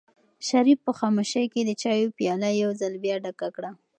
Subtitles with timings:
[0.47, 3.71] شریف په خاموشۍ کې د چایو پیاله یو ځل بیا ډکه کړه.